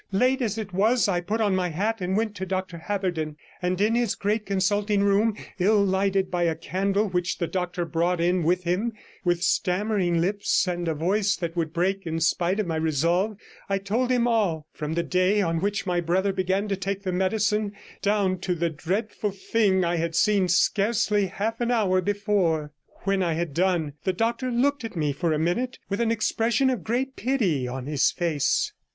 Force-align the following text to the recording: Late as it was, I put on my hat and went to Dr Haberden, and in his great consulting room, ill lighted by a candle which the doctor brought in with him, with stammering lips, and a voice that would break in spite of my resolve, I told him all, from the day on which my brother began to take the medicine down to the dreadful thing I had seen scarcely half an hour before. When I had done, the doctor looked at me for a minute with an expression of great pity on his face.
Late 0.11 0.41
as 0.41 0.57
it 0.57 0.73
was, 0.73 1.07
I 1.07 1.21
put 1.21 1.41
on 1.41 1.55
my 1.55 1.67
hat 1.69 2.01
and 2.01 2.17
went 2.17 2.33
to 2.37 2.45
Dr 2.47 2.79
Haberden, 2.79 3.37
and 3.61 3.79
in 3.79 3.93
his 3.93 4.15
great 4.15 4.47
consulting 4.47 5.03
room, 5.03 5.35
ill 5.59 5.85
lighted 5.85 6.31
by 6.31 6.41
a 6.41 6.55
candle 6.55 7.07
which 7.07 7.37
the 7.37 7.45
doctor 7.45 7.85
brought 7.85 8.19
in 8.19 8.41
with 8.41 8.63
him, 8.63 8.93
with 9.23 9.43
stammering 9.43 10.19
lips, 10.19 10.67
and 10.67 10.87
a 10.87 10.95
voice 10.95 11.35
that 11.35 11.55
would 11.55 11.71
break 11.71 12.07
in 12.07 12.19
spite 12.19 12.59
of 12.59 12.65
my 12.65 12.77
resolve, 12.77 13.37
I 13.69 13.77
told 13.77 14.09
him 14.09 14.27
all, 14.27 14.65
from 14.73 14.93
the 14.95 15.03
day 15.03 15.39
on 15.39 15.59
which 15.61 15.85
my 15.85 16.01
brother 16.01 16.33
began 16.33 16.67
to 16.69 16.75
take 16.75 17.03
the 17.03 17.11
medicine 17.11 17.71
down 18.01 18.39
to 18.39 18.55
the 18.55 18.71
dreadful 18.71 19.29
thing 19.29 19.85
I 19.85 19.97
had 19.97 20.15
seen 20.15 20.47
scarcely 20.47 21.27
half 21.27 21.61
an 21.61 21.69
hour 21.69 22.01
before. 22.01 22.71
When 23.03 23.21
I 23.21 23.33
had 23.33 23.53
done, 23.53 23.93
the 24.03 24.13
doctor 24.13 24.49
looked 24.49 24.83
at 24.83 24.95
me 24.95 25.13
for 25.13 25.31
a 25.31 25.37
minute 25.37 25.77
with 25.89 26.01
an 26.01 26.09
expression 26.09 26.71
of 26.71 26.83
great 26.83 27.15
pity 27.15 27.67
on 27.67 27.85
his 27.85 28.09
face. 28.09 28.73